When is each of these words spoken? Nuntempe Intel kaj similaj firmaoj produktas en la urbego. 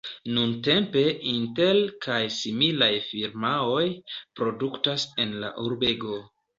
Nuntempe 0.35 1.03
Intel 1.31 1.83
kaj 2.07 2.17
similaj 2.39 2.89
firmaoj 3.11 3.87
produktas 4.43 5.09
en 5.27 5.41
la 5.47 5.57
urbego. 5.71 6.23